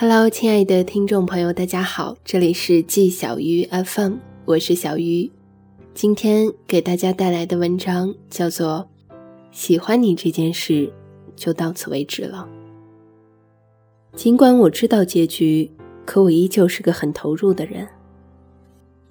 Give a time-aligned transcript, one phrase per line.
[0.00, 5.28] Hello，亲爱的听众朋友，大家好，这里是季小鱼 FM，我是小鱼。
[5.92, 8.88] 今天给大家带来的文章叫做
[9.50, 10.92] 《喜欢你这件事
[11.34, 12.48] 就到此为止了》。
[14.16, 15.68] 尽管我知道结局，
[16.06, 17.88] 可我依旧是个很投入的人。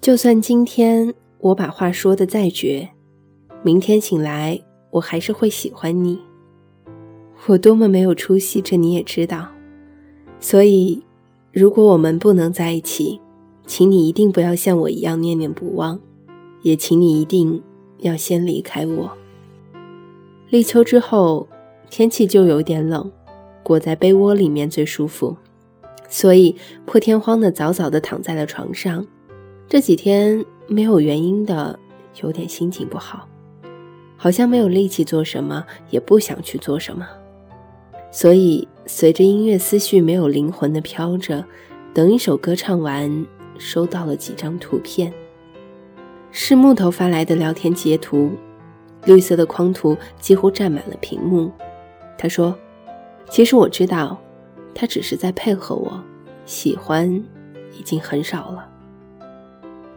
[0.00, 2.88] 就算今天我把话说的再绝，
[3.62, 4.58] 明天醒来
[4.92, 6.18] 我还是会喜欢你。
[7.46, 9.50] 我多么没有出息，这你也知道。
[10.40, 11.02] 所以，
[11.52, 13.20] 如果我们不能在一起，
[13.66, 15.98] 请你一定不要像我一样念念不忘，
[16.62, 17.62] 也请你一定
[17.98, 19.10] 要先离开我。
[20.48, 21.46] 立秋之后，
[21.90, 23.10] 天气就有点冷，
[23.62, 25.36] 裹在被窝里面最舒服，
[26.08, 29.06] 所以破天荒的早早的躺在了床上。
[29.68, 31.78] 这几天没有原因的
[32.22, 33.28] 有点心情不好，
[34.16, 37.06] 好像没有力气做什么，也不想去做什么。
[38.10, 41.44] 所以，随着音乐思绪没有灵魂的飘着，
[41.92, 43.26] 等一首歌唱完，
[43.58, 45.12] 收到了几张图片，
[46.30, 48.30] 是木头发来的聊天截图，
[49.04, 51.52] 绿色的框图几乎占满了屏幕。
[52.16, 52.58] 他说
[53.28, 54.18] ：“其实我知道，
[54.74, 56.02] 他只是在配合我，
[56.46, 57.12] 喜欢
[57.78, 58.66] 已经很少了。”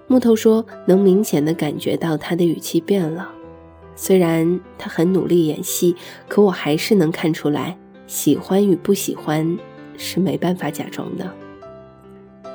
[0.08, 3.32] 木头说：“能明显的感觉到他的语气变了，
[3.96, 5.96] 虽然他很努力演戏，
[6.28, 7.78] 可我还是能看出来。”
[8.12, 9.58] 喜欢与不喜欢
[9.98, 11.34] 是没办法假装的。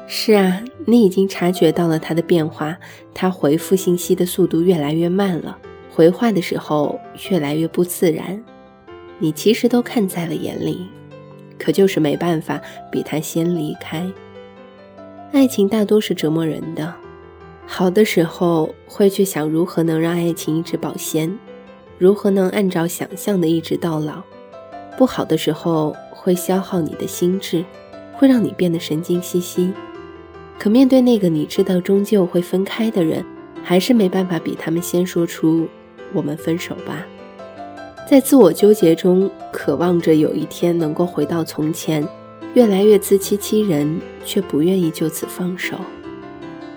[0.07, 2.77] 是啊，你已经察觉到了他的变化，
[3.15, 5.57] 他回复信息的速度越来越慢了，
[5.91, 8.45] 回话的时候越来越不自然。
[9.19, 10.89] 你其实都看在了眼里，
[11.59, 12.61] 可就是没办法
[12.93, 14.07] 比他先离开。
[15.33, 16.95] 爱情大多是折磨人的，
[17.65, 21.39] 好的时候会去想如何能让爱情一直保鲜，
[21.97, 24.23] 如何能按照想象的一直到老。
[24.97, 27.65] 不好的时候会消耗你的心智，
[28.15, 29.73] 会让你变得神经兮兮。
[30.59, 33.25] 可面对那个你知道终究会分开的人，
[33.63, 35.69] 还是没办法比他们先说出
[36.15, 37.07] “我们分手吧”。
[38.09, 42.07] 在自我纠结中，渴望着有一天能够回到从前，
[42.55, 45.77] 越来越自欺欺人，却不愿意就此放手。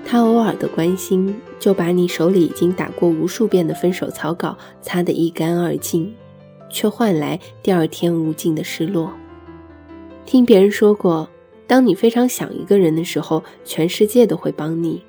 [0.03, 6.13] 他偶尔的关心，就把你手里已经打过无数遍的分手草稿擦得一干二净。
[6.69, 9.12] 却换来第二天无尽的失落。
[10.25, 11.28] 听别人说过，
[11.66, 15.02] 当你非常想一个人的时候，全世界都会帮你；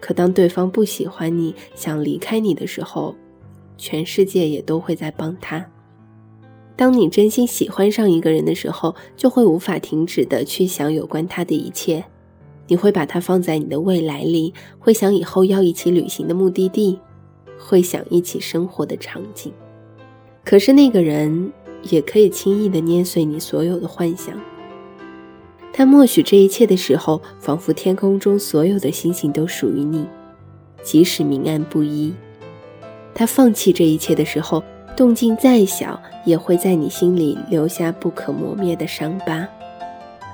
[0.00, 3.14] 可当对方不喜欢你想离开你的时候，
[3.76, 5.66] 全世界也都会在帮他。
[6.74, 12.02] 当你真心喜欢上一个人的时候，就会无法停止的去想有关他的一切。
[12.68, 16.98] 你会把他放在你的未来里，会想以后要一起旅行的目的地，
[17.58, 19.52] 会想一起生活的场景。
[20.44, 24.34] 可是那个人也可以轻易地捏碎你所有的幻想。
[25.72, 30.06] 他默许这一切的时候，仿佛天空中所有的星星都属于你，
[30.82, 32.12] 即使明暗不一。
[33.14, 34.62] 他放弃这一切的时候，
[34.96, 39.48] 动静再小，也会在你心里留下不可磨灭的伤疤。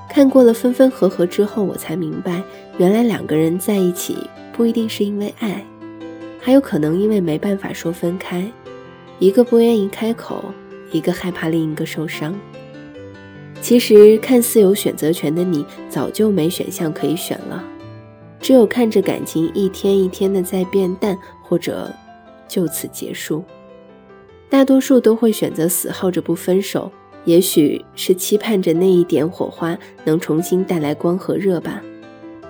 [0.09, 2.43] 看过了分分合合之后，我才明白，
[2.79, 4.17] 原来两个人在一起
[4.53, 5.65] 不一定是因为爱，
[6.41, 8.51] 还有可能因为没办法说分开。
[9.19, 10.45] 一个不愿意开口，
[10.93, 12.35] 一个害怕另一个受伤。
[13.61, 17.65] 其实看似有选择权的你，早就没选项可以选了，
[18.41, 21.93] 只有看着感情一天一天的在变淡，或者
[22.47, 23.43] 就此结束。
[24.49, 26.91] 大多数都会选择死耗着不分手，
[27.25, 31.83] 也许是期盼着那一点火花能重新带来光和热吧，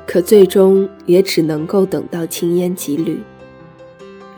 [0.07, 3.19] 可最终也只能够等到青烟几缕。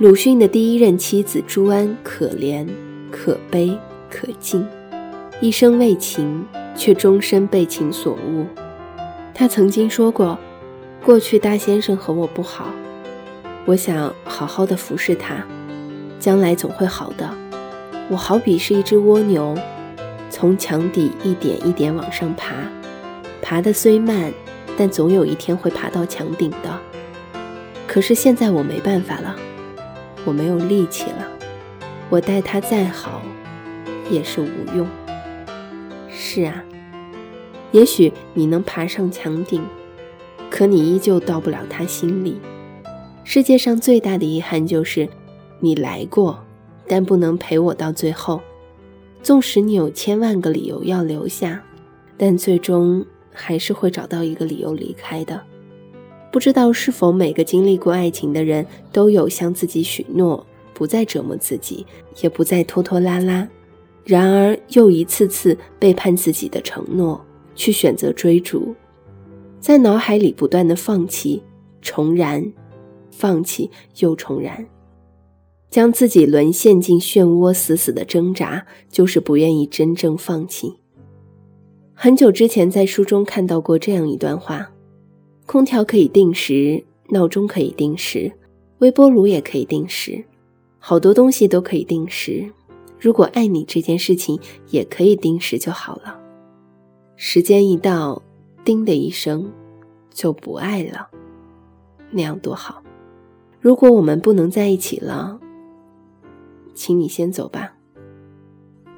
[0.01, 2.67] 鲁迅的第一任妻子朱安，可怜、
[3.11, 3.79] 可悲、
[4.09, 4.67] 可敬，
[5.43, 6.43] 一生为情，
[6.75, 8.47] 却终身被情所误。
[9.35, 10.39] 他曾经说过
[11.05, 12.71] ：“过去大先生和我不好，
[13.67, 15.47] 我想好好的服侍他，
[16.19, 17.29] 将来总会好的。
[18.09, 19.55] 我好比是一只蜗牛，
[20.31, 22.55] 从墙底一点一点往上爬，
[23.43, 24.33] 爬得虽慢，
[24.79, 26.81] 但总有一天会爬到墙顶的。
[27.87, 29.37] 可是现在我没办法了。”
[30.25, 31.27] 我没有力气了，
[32.09, 33.23] 我待他再好，
[34.11, 34.87] 也是无用。
[36.09, 36.63] 是啊，
[37.73, 39.63] 也许你能爬上墙顶，
[40.51, 42.39] 可你依旧到不了他心里。
[43.25, 45.09] 世界上最大的遗憾就是，
[45.61, 46.45] 你来过，
[46.87, 48.41] 但不能陪我到最后。
[49.23, 51.63] 纵使你有千万个理由要留下，
[52.17, 55.41] 但最终还是会找到一个理由离开的。
[56.31, 61.85] 不知道是否每个经历过爱情的人都有向自己许诺，不再折磨自己，
[62.23, 63.49] 也不再拖拖拉拉，
[64.05, 67.21] 然而又一次次背叛自己的承诺，
[67.55, 68.75] 去选择追逐，
[69.59, 71.43] 在脑海里不断的放弃、
[71.83, 72.53] 重燃，
[73.11, 74.67] 放弃又重燃，
[75.69, 80.75] 将自己沦陷进漩涡，死死的挣扎，就是不愿意真正放弃。
[81.93, 84.71] 很久之前在书中看到过这样一段话：
[85.51, 88.31] 空调可以定时，闹钟可以定时，
[88.79, 90.25] 微波炉也可以定时，
[90.79, 92.49] 好多东西都可以定时。
[93.01, 94.39] 如果爱你这件事情
[94.69, 96.21] 也可以定时就好了。
[97.17, 98.23] 时间一到，
[98.65, 99.51] 叮的一声，
[100.15, 101.09] 就不爱了，
[102.13, 102.81] 那样多好。
[103.61, 105.41] 如果我们不能在一起了，
[106.75, 107.75] 请你先走吧。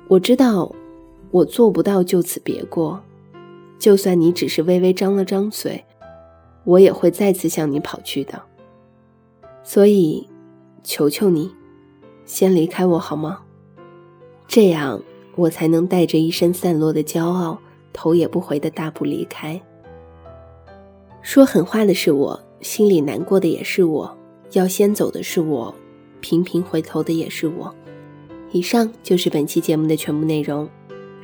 [0.06, 0.70] 我知道，
[1.30, 3.02] 我做不到就此别过。
[3.78, 5.82] 就算你只是微微张了张嘴，
[6.64, 8.42] 我也会再次向你跑去的。
[9.62, 10.28] 所以，
[10.82, 11.50] 求求你，
[12.24, 13.40] 先离开我好吗？
[14.46, 15.02] 这样，
[15.36, 17.58] 我才能带着一身散落的骄傲。
[17.94, 19.60] 头也不回的大步离开。
[21.20, 24.18] 说狠话的是我，心里难过的也是我，
[24.52, 25.74] 要先走的是我，
[26.22, 27.74] 频频回头的也是我。
[28.50, 30.66] 以上就是本期节目的全部内容。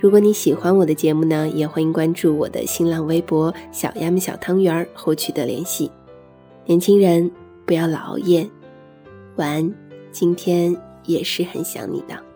[0.00, 5.90] 如果你喜欢我的节目呢，也欢迎关注我的新浪微博“小丫们小汤圆儿”后取的联系。
[6.66, 7.28] 年轻人
[7.66, 8.48] 不要老熬夜，
[9.34, 9.74] 晚安。
[10.12, 12.27] 今天也是很想你的。